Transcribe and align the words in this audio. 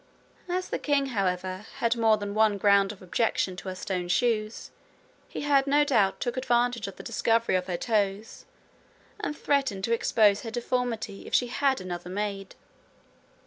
As 0.49 0.69
the 0.69 0.79
king, 0.79 1.05
however, 1.13 1.67
had 1.75 1.95
more 1.95 2.17
than 2.17 2.33
one 2.33 2.57
ground 2.57 2.91
of 2.91 3.03
objection 3.03 3.55
to 3.57 3.67
her 3.69 3.75
stone 3.75 4.07
shoes, 4.07 4.71
he 5.27 5.47
no 5.67 5.83
doubt 5.83 6.19
took 6.19 6.37
advantage 6.37 6.87
of 6.87 6.95
the 6.95 7.03
discovery 7.03 7.53
of 7.53 7.67
her 7.67 7.77
toes, 7.77 8.45
and 9.19 9.37
threatened 9.37 9.83
to 9.83 9.93
expose 9.93 10.41
her 10.41 10.49
deformity 10.49 11.27
if 11.27 11.35
she 11.35 11.45
had 11.49 11.79
another 11.79 12.09
made. 12.09 12.55